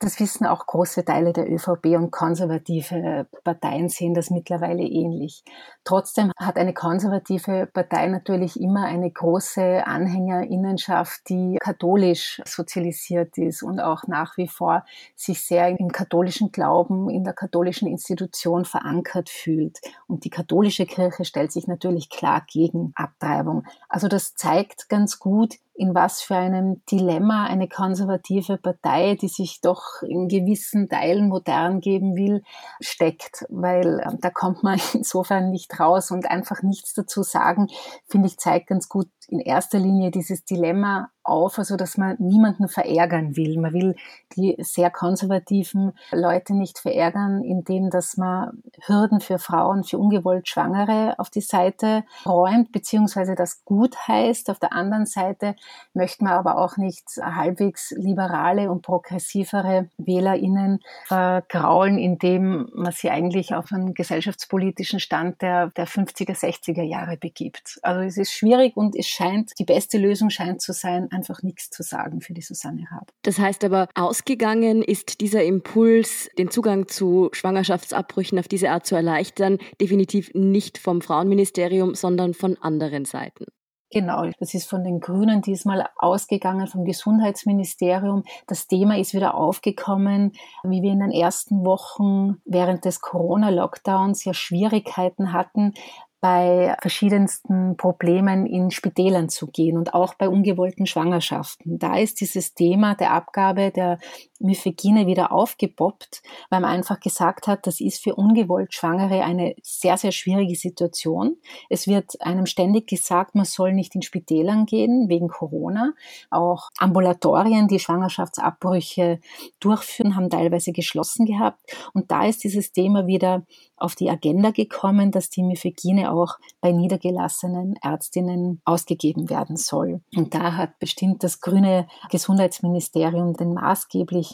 Das 0.00 0.18
wissen 0.18 0.46
auch 0.46 0.66
große 0.66 1.04
Teile 1.04 1.34
der 1.34 1.48
ÖVP 1.48 1.94
und 1.94 2.10
konservative 2.10 3.26
Parteien 3.44 3.90
sehen 3.90 4.14
das 4.14 4.30
mittlerweile 4.30 4.82
ähnlich. 4.82 5.44
Trotzdem 5.84 6.32
hat 6.38 6.56
eine 6.56 6.72
konservative 6.72 7.68
Partei 7.72 8.06
natürlich 8.06 8.58
immer 8.58 8.86
eine 8.86 9.10
große 9.10 9.86
Anhängerinnenschaft, 9.86 11.28
die 11.28 11.58
katholisch 11.60 12.40
sozialisiert 12.46 13.36
ist 13.36 13.62
und 13.62 13.78
auch 13.78 14.04
nach 14.06 14.38
wie 14.38 14.48
vor 14.48 14.86
sich 15.14 15.44
sehr 15.44 15.68
im 15.78 15.92
katholischen 15.92 16.50
Glauben, 16.50 17.10
in 17.10 17.22
der 17.22 17.34
katholischen 17.34 17.86
Institution 17.86 18.64
verankert 18.64 19.28
fühlt. 19.28 19.80
Und 20.06 20.24
die 20.24 20.30
katholische 20.30 20.86
Kirche 20.86 21.26
stellt 21.26 21.52
sich 21.52 21.66
natürlich 21.66 22.08
klar 22.08 22.42
gegen 22.50 22.92
Abtreibung. 22.94 23.64
Also 23.90 24.08
das 24.08 24.34
zeigt 24.34 24.88
ganz 24.88 25.18
gut, 25.18 25.56
in 25.80 25.94
was 25.94 26.20
für 26.20 26.36
einem 26.36 26.82
Dilemma 26.90 27.46
eine 27.46 27.66
konservative 27.66 28.58
Partei, 28.58 29.14
die 29.14 29.28
sich 29.28 29.62
doch 29.62 30.02
in 30.02 30.28
gewissen 30.28 30.90
Teilen 30.90 31.28
modern 31.30 31.80
geben 31.80 32.16
will, 32.16 32.42
steckt, 32.82 33.46
weil 33.48 34.00
äh, 34.00 34.12
da 34.20 34.28
kommt 34.28 34.62
man 34.62 34.78
insofern 34.92 35.50
nicht 35.50 35.80
raus 35.80 36.10
und 36.10 36.30
einfach 36.30 36.62
nichts 36.62 36.92
dazu 36.92 37.22
sagen, 37.22 37.68
finde 38.06 38.28
ich, 38.28 38.36
zeigt 38.36 38.66
ganz 38.66 38.90
gut 38.90 39.08
in 39.28 39.40
erster 39.40 39.78
Linie 39.78 40.10
dieses 40.10 40.44
Dilemma 40.44 41.08
auf, 41.30 41.58
also 41.58 41.76
dass 41.76 41.96
man 41.96 42.16
niemanden 42.18 42.68
verärgern 42.68 43.36
will. 43.36 43.58
Man 43.58 43.72
will 43.72 43.94
die 44.36 44.56
sehr 44.58 44.90
konservativen 44.90 45.92
Leute 46.12 46.54
nicht 46.54 46.78
verärgern, 46.78 47.42
indem 47.42 47.90
dass 47.90 48.16
man 48.16 48.62
Hürden 48.86 49.20
für 49.20 49.38
Frauen, 49.38 49.84
für 49.84 49.98
ungewollt 49.98 50.48
Schwangere 50.48 51.14
auf 51.18 51.30
die 51.30 51.40
Seite 51.40 52.04
räumt, 52.26 52.72
beziehungsweise 52.72 53.34
das 53.34 53.64
gut 53.64 53.96
heißt. 54.08 54.50
Auf 54.50 54.58
der 54.58 54.72
anderen 54.72 55.06
Seite 55.06 55.54
möchte 55.94 56.24
man 56.24 56.34
aber 56.34 56.58
auch 56.58 56.76
nicht 56.76 57.04
halbwegs 57.22 57.92
liberale 57.96 58.70
und 58.70 58.82
progressivere 58.82 59.88
WählerInnen 59.98 60.80
vergraulen, 61.06 61.98
indem 61.98 62.68
man 62.74 62.92
sie 62.92 63.10
eigentlich 63.10 63.54
auf 63.54 63.72
einen 63.72 63.94
gesellschaftspolitischen 63.94 65.00
Stand 65.00 65.42
der, 65.42 65.68
der 65.68 65.86
50er, 65.86 66.38
60er 66.38 66.82
Jahre 66.82 67.16
begibt. 67.16 67.78
Also 67.82 68.02
es 68.02 68.16
ist 68.16 68.32
schwierig 68.32 68.76
und 68.76 68.96
es 68.96 69.06
scheint, 69.06 69.52
die 69.58 69.64
beste 69.64 69.98
Lösung 69.98 70.30
scheint 70.30 70.60
zu 70.60 70.72
sein, 70.72 71.08
einfach 71.20 71.42
nichts 71.42 71.70
zu 71.70 71.82
sagen 71.82 72.20
für 72.20 72.32
die 72.32 72.40
Susanne 72.40 72.84
Raab. 72.90 73.12
Das 73.22 73.38
heißt 73.38 73.64
aber, 73.64 73.88
ausgegangen 73.94 74.82
ist 74.82 75.20
dieser 75.20 75.44
Impuls, 75.44 76.30
den 76.38 76.50
Zugang 76.50 76.88
zu 76.88 77.28
Schwangerschaftsabbrüchen 77.32 78.38
auf 78.38 78.48
diese 78.48 78.70
Art 78.70 78.86
zu 78.86 78.96
erleichtern, 78.96 79.58
definitiv 79.80 80.30
nicht 80.34 80.78
vom 80.78 81.02
Frauenministerium, 81.02 81.94
sondern 81.94 82.34
von 82.34 82.56
anderen 82.60 83.04
Seiten. 83.04 83.46
Genau, 83.92 84.24
das 84.38 84.54
ist 84.54 84.70
von 84.70 84.84
den 84.84 85.00
Grünen 85.00 85.42
diesmal 85.42 85.88
ausgegangen, 85.96 86.68
vom 86.68 86.84
Gesundheitsministerium. 86.84 88.22
Das 88.46 88.68
Thema 88.68 88.96
ist 88.96 89.14
wieder 89.14 89.34
aufgekommen, 89.34 90.32
wie 90.62 90.80
wir 90.80 90.92
in 90.92 91.00
den 91.00 91.10
ersten 91.10 91.64
Wochen 91.64 92.40
während 92.44 92.84
des 92.84 93.00
Corona-Lockdowns 93.00 94.24
ja 94.24 94.32
Schwierigkeiten 94.32 95.32
hatten, 95.32 95.74
bei 96.20 96.76
verschiedensten 96.80 97.76
Problemen 97.76 98.46
in 98.46 98.70
Spitälern 98.70 99.28
zu 99.28 99.46
gehen 99.46 99.78
und 99.78 99.94
auch 99.94 100.14
bei 100.14 100.28
ungewollten 100.28 100.86
Schwangerschaften. 100.86 101.78
Da 101.78 101.96
ist 101.96 102.20
dieses 102.20 102.54
Thema 102.54 102.94
der 102.94 103.12
Abgabe 103.12 103.70
der 103.70 103.98
Mifegine 104.40 105.06
wieder 105.06 105.32
aufgepoppt, 105.32 106.22
weil 106.48 106.60
man 106.60 106.70
einfach 106.70 106.98
gesagt 106.98 107.46
hat, 107.46 107.66
das 107.66 107.80
ist 107.80 108.02
für 108.02 108.14
ungewollt 108.14 108.74
Schwangere 108.74 109.22
eine 109.22 109.54
sehr, 109.62 109.96
sehr 109.96 110.12
schwierige 110.12 110.56
Situation. 110.56 111.36
Es 111.68 111.86
wird 111.86 112.20
einem 112.22 112.46
ständig 112.46 112.88
gesagt, 112.88 113.34
man 113.34 113.44
soll 113.44 113.72
nicht 113.72 113.94
in 113.94 114.02
Spitälern 114.02 114.66
gehen 114.66 115.08
wegen 115.08 115.28
Corona. 115.28 115.92
Auch 116.30 116.70
Ambulatorien, 116.78 117.68
die 117.68 117.78
Schwangerschaftsabbrüche 117.78 119.20
durchführen, 119.60 120.16
haben 120.16 120.30
teilweise 120.30 120.72
geschlossen 120.72 121.26
gehabt. 121.26 121.60
Und 121.92 122.10
da 122.10 122.24
ist 122.24 122.42
dieses 122.42 122.72
Thema 122.72 123.06
wieder 123.06 123.44
auf 123.76 123.94
die 123.94 124.10
Agenda 124.10 124.50
gekommen, 124.50 125.10
dass 125.10 125.30
die 125.30 125.42
Mifegine 125.42 126.12
auch 126.12 126.38
bei 126.60 126.70
niedergelassenen 126.70 127.76
Ärztinnen 127.82 128.60
ausgegeben 128.64 129.30
werden 129.30 129.56
soll. 129.56 130.02
Und 130.14 130.34
da 130.34 130.56
hat 130.56 130.78
bestimmt 130.78 131.24
das 131.24 131.40
grüne 131.40 131.88
Gesundheitsministerium 132.10 133.34
den 133.34 133.54
maßgeblichen 133.54 134.29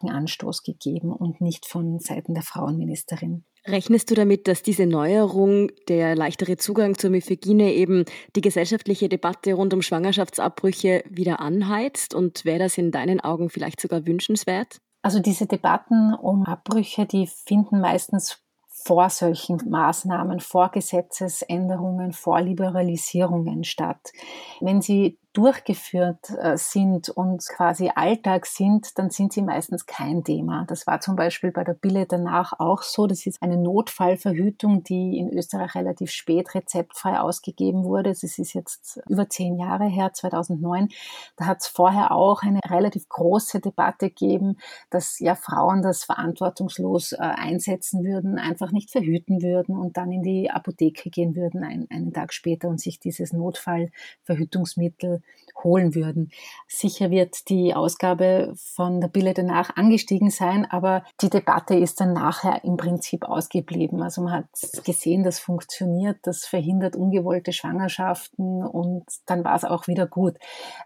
Anstoß 0.00 0.62
gegeben 0.62 1.12
und 1.12 1.40
nicht 1.40 1.66
von 1.66 1.98
Seiten 1.98 2.34
der 2.34 2.42
Frauenministerin. 2.42 3.44
Rechnest 3.66 4.10
du 4.10 4.14
damit, 4.14 4.46
dass 4.46 4.62
diese 4.62 4.86
Neuerung, 4.86 5.70
der 5.88 6.14
leichtere 6.14 6.56
Zugang 6.56 6.96
zur 6.96 7.10
Mifegine 7.10 7.72
eben 7.72 8.04
die 8.36 8.40
gesellschaftliche 8.40 9.08
Debatte 9.08 9.54
rund 9.54 9.74
um 9.74 9.82
Schwangerschaftsabbrüche 9.82 11.02
wieder 11.10 11.40
anheizt? 11.40 12.14
Und 12.14 12.44
wäre 12.44 12.60
das 12.60 12.78
in 12.78 12.92
deinen 12.92 13.20
Augen 13.20 13.50
vielleicht 13.50 13.80
sogar 13.80 14.06
wünschenswert? 14.06 14.78
Also 15.02 15.18
diese 15.18 15.46
Debatten 15.46 16.14
um 16.14 16.44
Abbrüche, 16.44 17.06
die 17.06 17.26
finden 17.26 17.80
meistens 17.80 18.40
vor 18.86 19.10
solchen 19.10 19.60
Maßnahmen, 19.68 20.38
vor 20.38 20.70
Gesetzesänderungen, 20.70 22.12
vor 22.12 22.40
Liberalisierungen 22.40 23.64
statt. 23.64 24.12
Wenn 24.60 24.80
sie 24.80 25.18
durchgeführt 25.36 26.30
äh, 26.30 26.56
sind 26.56 27.10
und 27.10 27.46
quasi 27.46 27.90
Alltag 27.94 28.46
sind, 28.46 28.98
dann 28.98 29.10
sind 29.10 29.34
sie 29.34 29.42
meistens 29.42 29.84
kein 29.84 30.24
Thema. 30.24 30.64
Das 30.66 30.86
war 30.86 31.00
zum 31.00 31.14
Beispiel 31.14 31.52
bei 31.52 31.62
der 31.62 31.74
Bille 31.74 32.06
danach 32.06 32.58
auch 32.58 32.80
so. 32.80 33.06
Das 33.06 33.26
ist 33.26 33.42
eine 33.42 33.58
Notfallverhütung, 33.58 34.82
die 34.82 35.18
in 35.18 35.30
Österreich 35.30 35.74
relativ 35.74 36.10
spät 36.10 36.54
rezeptfrei 36.54 37.20
ausgegeben 37.20 37.84
wurde. 37.84 38.10
Das 38.10 38.22
ist 38.22 38.54
jetzt 38.54 38.98
über 39.10 39.28
zehn 39.28 39.58
Jahre 39.58 39.84
her, 39.84 40.14
2009. 40.14 40.88
Da 41.36 41.44
hat 41.44 41.58
es 41.60 41.66
vorher 41.66 42.12
auch 42.12 42.42
eine 42.42 42.60
relativ 42.66 43.06
große 43.10 43.60
Debatte 43.60 44.08
gegeben, 44.08 44.56
dass 44.88 45.20
ja 45.20 45.34
Frauen 45.34 45.82
das 45.82 46.04
verantwortungslos 46.04 47.12
äh, 47.12 47.16
einsetzen 47.18 48.04
würden, 48.04 48.38
einfach 48.38 48.72
nicht 48.72 48.90
verhüten 48.90 49.42
würden 49.42 49.76
und 49.76 49.98
dann 49.98 50.10
in 50.12 50.22
die 50.22 50.50
Apotheke 50.50 51.10
gehen 51.10 51.36
würden 51.36 51.62
ein, 51.62 51.86
einen 51.90 52.14
Tag 52.14 52.32
später 52.32 52.68
und 52.68 52.80
sich 52.80 53.00
dieses 53.00 53.34
Notfallverhütungsmittel 53.34 55.20
holen 55.64 55.94
würden. 55.94 56.30
Sicher 56.68 57.10
wird 57.10 57.48
die 57.48 57.74
Ausgabe 57.74 58.52
von 58.56 59.00
der 59.00 59.08
Bille 59.08 59.34
danach 59.34 59.76
angestiegen 59.76 60.30
sein, 60.30 60.66
aber 60.70 61.02
die 61.20 61.30
Debatte 61.30 61.74
ist 61.74 62.00
dann 62.00 62.12
nachher 62.12 62.62
im 62.64 62.76
Prinzip 62.76 63.24
ausgeblieben. 63.24 64.02
Also 64.02 64.22
man 64.22 64.32
hat 64.32 64.46
gesehen, 64.84 65.22
das 65.22 65.38
funktioniert, 65.38 66.18
das 66.22 66.44
verhindert 66.44 66.94
ungewollte 66.94 67.52
Schwangerschaften 67.52 68.64
und 68.64 69.04
dann 69.26 69.44
war 69.44 69.56
es 69.56 69.64
auch 69.64 69.86
wieder 69.86 70.06
gut. 70.06 70.36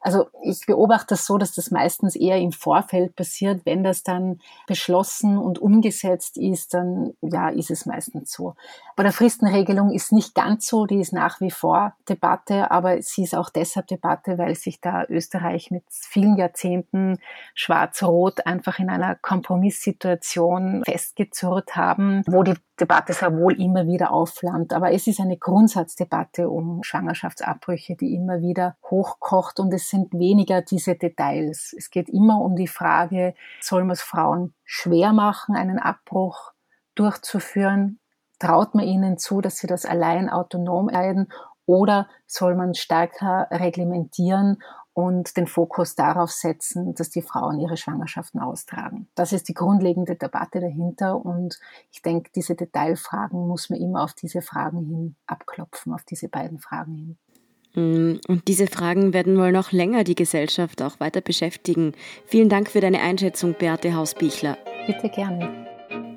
Also 0.00 0.26
ich 0.42 0.64
beobachte 0.66 1.08
das 1.10 1.26
so, 1.26 1.36
dass 1.36 1.52
das 1.52 1.70
meistens 1.70 2.16
eher 2.16 2.38
im 2.38 2.52
Vorfeld 2.52 3.16
passiert. 3.16 3.62
Wenn 3.64 3.82
das 3.82 4.02
dann 4.02 4.40
beschlossen 4.66 5.36
und 5.36 5.58
umgesetzt 5.58 6.38
ist, 6.38 6.74
dann 6.74 7.12
ja, 7.20 7.48
ist 7.48 7.70
es 7.70 7.86
meistens 7.86 8.32
so. 8.32 8.54
Bei 8.96 9.02
der 9.02 9.12
Fristenregelung 9.12 9.90
ist 9.90 10.12
nicht 10.12 10.34
ganz 10.34 10.66
so, 10.66 10.86
die 10.86 11.00
ist 11.00 11.12
nach 11.12 11.40
wie 11.40 11.50
vor 11.50 11.94
Debatte, 12.08 12.70
aber 12.70 13.02
sie 13.02 13.24
ist 13.24 13.34
auch 13.34 13.50
deshalb 13.50 13.86
Debatte, 13.88 14.29
Debatte, 14.30 14.38
weil 14.38 14.54
sich 14.54 14.80
da 14.80 15.04
Österreich 15.08 15.70
mit 15.70 15.84
vielen 15.90 16.36
Jahrzehnten 16.36 17.18
schwarz-rot 17.54 18.46
einfach 18.46 18.78
in 18.78 18.90
einer 18.90 19.14
Kompromisssituation 19.16 20.82
festgezurrt 20.84 21.76
haben, 21.76 22.22
wo 22.26 22.42
die 22.42 22.54
Debatte 22.78 23.12
sehr 23.12 23.36
wohl 23.36 23.60
immer 23.60 23.86
wieder 23.86 24.12
aufflammt. 24.12 24.72
Aber 24.72 24.92
es 24.92 25.06
ist 25.06 25.20
eine 25.20 25.36
Grundsatzdebatte 25.36 26.48
um 26.48 26.82
Schwangerschaftsabbrüche, 26.82 27.96
die 27.96 28.14
immer 28.14 28.40
wieder 28.40 28.76
hochkocht 28.90 29.60
und 29.60 29.72
es 29.74 29.88
sind 29.88 30.12
weniger 30.12 30.62
diese 30.62 30.94
Details. 30.94 31.74
Es 31.76 31.90
geht 31.90 32.08
immer 32.08 32.40
um 32.40 32.56
die 32.56 32.68
Frage, 32.68 33.34
soll 33.60 33.82
man 33.82 33.92
es 33.92 34.02
Frauen 34.02 34.54
schwer 34.64 35.12
machen, 35.12 35.56
einen 35.56 35.78
Abbruch 35.78 36.52
durchzuführen? 36.94 37.98
Traut 38.38 38.74
man 38.74 38.86
ihnen 38.86 39.18
zu, 39.18 39.42
dass 39.42 39.58
sie 39.58 39.66
das 39.66 39.84
allein 39.84 40.30
autonom 40.30 40.88
leiden 40.88 41.30
oder 41.70 42.08
soll 42.26 42.56
man 42.56 42.74
stärker 42.74 43.46
reglementieren 43.52 44.58
und 44.92 45.36
den 45.36 45.46
Fokus 45.46 45.94
darauf 45.94 46.32
setzen, 46.32 46.94
dass 46.94 47.10
die 47.10 47.22
Frauen 47.22 47.60
ihre 47.60 47.76
Schwangerschaften 47.76 48.40
austragen. 48.40 49.06
Das 49.14 49.32
ist 49.32 49.48
die 49.48 49.54
grundlegende 49.54 50.16
Debatte 50.16 50.58
dahinter 50.60 51.24
und 51.24 51.60
ich 51.92 52.02
denke, 52.02 52.30
diese 52.34 52.56
Detailfragen 52.56 53.46
muss 53.46 53.70
man 53.70 53.78
immer 53.78 54.02
auf 54.02 54.14
diese 54.14 54.42
Fragen 54.42 54.84
hin 54.84 55.16
abklopfen, 55.26 55.94
auf 55.94 56.02
diese 56.02 56.28
beiden 56.28 56.58
Fragen 56.58 56.94
hin. 56.96 58.16
Mm, 58.16 58.20
und 58.26 58.48
diese 58.48 58.66
Fragen 58.66 59.14
werden 59.14 59.38
wohl 59.38 59.52
noch 59.52 59.70
länger 59.70 60.02
die 60.02 60.16
Gesellschaft 60.16 60.82
auch 60.82 60.98
weiter 60.98 61.20
beschäftigen. 61.20 61.92
Vielen 62.26 62.48
Dank 62.48 62.68
für 62.68 62.80
deine 62.80 63.00
Einschätzung, 63.00 63.54
Beate 63.56 63.94
Hausbichler. 63.94 64.58
Bitte 64.88 65.08
gerne. 65.08 65.66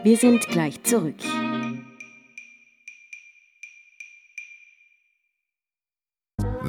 Wir 0.03 0.17
sind 0.17 0.47
gleich 0.47 0.81
zurück. 0.81 1.21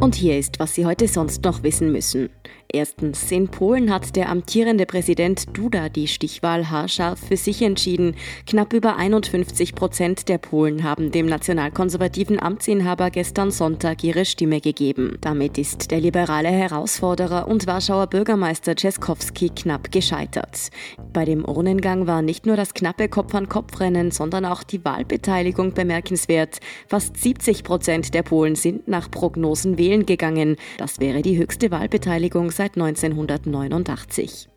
Und 0.00 0.16
hier 0.16 0.38
ist, 0.38 0.58
was 0.58 0.74
Sie 0.74 0.86
heute 0.86 1.06
sonst 1.06 1.44
noch 1.44 1.62
wissen 1.62 1.92
müssen. 1.92 2.28
Erstens, 2.74 3.30
in 3.30 3.46
Polen 3.46 3.92
hat 3.92 4.16
der 4.16 4.28
amtierende 4.28 4.84
Präsident 4.84 5.56
Duda 5.56 5.88
die 5.88 6.08
Stichwahl 6.08 6.70
haarscharf 6.70 7.20
für 7.20 7.36
sich 7.36 7.62
entschieden. 7.62 8.16
Knapp 8.48 8.72
über 8.72 8.96
51 8.96 9.76
Prozent 9.76 10.28
der 10.28 10.38
Polen 10.38 10.82
haben 10.82 11.12
dem 11.12 11.26
nationalkonservativen 11.26 12.42
Amtsinhaber 12.42 13.10
gestern 13.10 13.52
Sonntag 13.52 14.02
ihre 14.02 14.24
Stimme 14.24 14.60
gegeben. 14.60 15.18
Damit 15.20 15.56
ist 15.56 15.92
der 15.92 16.00
liberale 16.00 16.48
Herausforderer 16.48 17.46
und 17.46 17.68
Warschauer 17.68 18.08
Bürgermeister 18.08 18.74
Czeskowski 18.74 19.50
knapp 19.50 19.92
gescheitert. 19.92 20.70
Bei 21.12 21.24
dem 21.24 21.44
Urnengang 21.44 22.08
war 22.08 22.22
nicht 22.22 22.44
nur 22.44 22.56
das 22.56 22.74
knappe 22.74 23.08
Kopf-an-Kopf-Rennen, 23.08 24.10
sondern 24.10 24.44
auch 24.44 24.64
die 24.64 24.84
Wahlbeteiligung 24.84 25.74
bemerkenswert. 25.74 26.58
Fast 26.88 27.16
70 27.18 27.62
Prozent 27.62 28.14
der 28.14 28.24
Polen 28.24 28.56
sind 28.56 28.88
nach 28.88 29.12
Prognosen 29.12 29.78
wählen 29.84 30.06
gegangen. 30.06 30.56
Das 30.78 30.98
wäre 31.00 31.20
die 31.20 31.36
höchste 31.36 31.70
Wahlbeteiligung 31.70 32.50
seit 32.50 32.74
seit 32.74 32.76
1989. 32.76 34.48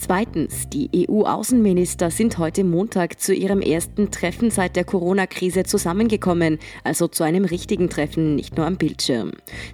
Zweitens, 0.00 0.68
die 0.68 1.08
EU-Außenminister 1.10 2.12
sind 2.12 2.38
heute 2.38 2.62
Montag 2.62 3.20
zu 3.20 3.34
ihrem 3.34 3.60
ersten 3.60 4.12
Treffen 4.12 4.52
seit 4.52 4.76
der 4.76 4.84
Corona-Krise 4.84 5.64
zusammengekommen, 5.64 6.60
also 6.84 7.08
zu 7.08 7.24
einem 7.24 7.44
richtigen 7.44 7.90
Treffen, 7.90 8.36
nicht 8.36 8.56
nur 8.56 8.64
am 8.64 8.76
Bildschirm. 8.76 9.32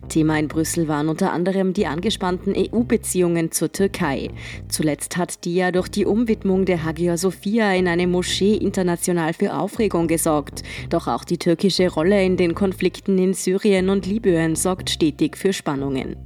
Thema 0.08 0.38
in 0.38 0.48
Brüssel 0.48 0.88
waren 0.88 1.10
unter 1.10 1.30
anderem 1.30 1.74
die 1.74 1.86
angespannten 1.86 2.54
EU-Beziehungen 2.56 3.52
zur 3.52 3.70
Türkei. 3.70 4.30
Zuletzt 4.68 5.18
hat 5.18 5.44
die 5.44 5.56
ja 5.56 5.70
durch 5.70 5.88
die 5.88 6.06
Umwidmung 6.06 6.64
der 6.64 6.84
Hagia 6.84 7.18
Sophia 7.18 7.74
in 7.74 7.86
eine 7.86 8.06
Moschee 8.06 8.54
international 8.54 9.34
für 9.34 9.54
Aufregung 9.54 10.08
gesorgt. 10.08 10.62
Doch 10.88 11.06
auch 11.06 11.24
die 11.24 11.38
türkische 11.38 11.90
Rolle 11.90 12.24
in 12.24 12.38
den 12.38 12.54
Konflikten 12.54 13.18
in 13.18 13.34
Syrien 13.34 13.90
und 13.90 14.06
Libyen 14.06 14.56
sorgt 14.56 14.88
stetig 14.88 15.36
für 15.36 15.52
Spannungen. 15.52 16.16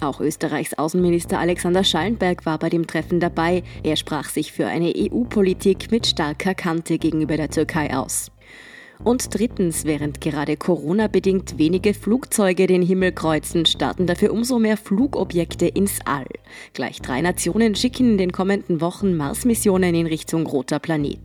Auch 0.00 0.20
Österreichs 0.20 0.74
Außenminister 0.74 1.38
Alexander 1.38 1.82
Schallenberg 1.82 2.44
war 2.44 2.58
bei 2.58 2.68
dem 2.68 2.86
Treffen 2.86 3.20
dabei. 3.20 3.62
Er 3.82 3.96
sprach 3.96 4.28
sich 4.28 4.52
für 4.52 4.66
eine 4.66 4.92
EU-Politik 4.96 5.90
mit 5.90 6.06
starker 6.06 6.54
Kante 6.54 6.98
gegenüber 6.98 7.36
der 7.36 7.50
Türkei 7.50 7.96
aus. 7.96 8.30
Und 9.04 9.38
drittens, 9.38 9.84
während 9.84 10.20
gerade 10.20 10.56
Corona-bedingt 10.56 11.58
wenige 11.58 11.94
Flugzeuge 11.94 12.66
den 12.66 12.82
Himmel 12.82 13.12
kreuzen, 13.12 13.66
starten 13.66 14.06
dafür 14.06 14.32
umso 14.32 14.58
mehr 14.58 14.76
Flugobjekte 14.76 15.66
ins 15.66 15.98
All. 16.04 16.26
Gleich 16.72 17.00
drei 17.00 17.20
Nationen 17.20 17.74
schicken 17.74 18.12
in 18.12 18.18
den 18.18 18.32
kommenden 18.32 18.80
Wochen 18.80 19.16
Mars-Missionen 19.16 19.94
in 19.94 20.06
Richtung 20.06 20.46
roter 20.46 20.78
Planet. 20.78 21.20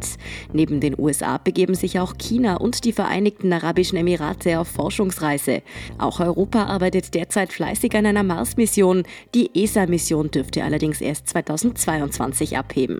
Neben 0.54 0.80
den 0.80 1.00
USA 1.00 1.38
begeben 1.38 1.76
sich 1.76 2.00
auch 2.00 2.18
China 2.18 2.58
und 2.58 2.84
die 2.84 2.94
Vereinigten 2.94 3.54
Arabischen 3.54 3.98
Emirate 3.98 4.60
auf 4.60 4.68
Forschungsreise. 4.68 5.62
Auch 5.98 6.20
Europa 6.20 6.66
arbeitet 6.66 7.14
derzeit 7.14 7.54
fleißig 7.54 7.96
an 7.96 8.06
einer 8.06 8.24
Mars-Mission. 8.24 9.04
Die 9.34 9.50
ESA-Mission 9.54 10.32
dürfte 10.32 10.64
allerdings 10.64 11.02
erst 11.02 11.30
2022 11.30 12.58
abheben. 12.58 13.00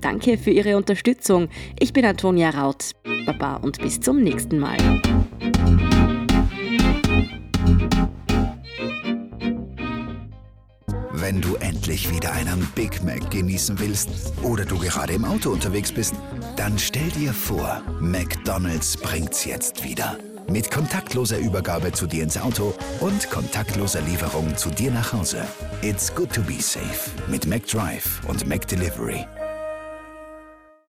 Danke 0.00 0.38
für 0.38 0.50
Ihre 0.50 0.76
Unterstützung. 0.76 1.48
Ich 1.78 1.92
bin 1.92 2.04
Antonia 2.04 2.50
Raut. 2.50 2.92
Baba 3.26 3.56
und 3.56 3.78
bis 3.78 4.00
zum 4.00 4.22
nächsten 4.22 4.58
Mal. 4.58 4.78
Wenn 11.12 11.40
du 11.40 11.56
endlich 11.56 12.10
wieder 12.14 12.32
einen 12.32 12.66
Big 12.74 13.02
Mac 13.04 13.30
genießen 13.30 13.78
willst 13.80 14.08
oder 14.42 14.64
du 14.64 14.78
gerade 14.78 15.12
im 15.12 15.24
Auto 15.24 15.50
unterwegs 15.50 15.92
bist, 15.92 16.14
dann 16.56 16.78
stell 16.78 17.08
dir 17.10 17.32
vor, 17.32 17.82
McDonald's 18.00 18.96
bringt's 18.96 19.44
jetzt 19.44 19.84
wieder. 19.84 20.16
Mit 20.48 20.70
kontaktloser 20.70 21.38
Übergabe 21.38 21.92
zu 21.92 22.06
dir 22.06 22.22
ins 22.22 22.38
Auto 22.38 22.72
und 23.00 23.28
kontaktloser 23.30 24.00
Lieferung 24.00 24.56
zu 24.56 24.70
dir 24.70 24.90
nach 24.90 25.12
Hause. 25.12 25.42
It's 25.82 26.14
good 26.14 26.32
to 26.32 26.40
be 26.40 26.62
safe 26.62 27.10
mit 27.26 27.46
McDrive 27.46 28.22
und 28.26 28.46
McDelivery. 28.46 29.26